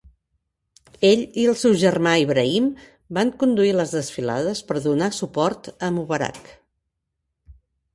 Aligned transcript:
Ell 1.09 1.21
i 1.41 1.43
el 1.51 1.57
seu 1.63 1.75
germà 1.83 2.15
Ibrahim 2.23 2.71
van 3.19 3.35
conduir 3.45 3.77
les 3.79 3.95
desfilades 4.01 4.67
per 4.73 4.83
donar 4.91 5.15
suport 5.23 5.75
a 5.91 5.95
Mubarak. 6.01 6.55